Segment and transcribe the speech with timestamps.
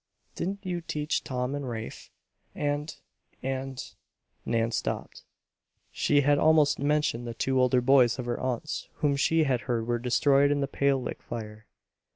[0.33, 2.09] "Didn't you teach Tom and Rafe,
[2.55, 2.97] and
[3.43, 3.79] and"
[4.47, 5.21] Nan stopped.
[5.91, 9.85] She had almost mentioned the two older boys of her aunt's, whom she had heard
[9.85, 11.67] were destroyed in the Pale Lick fire.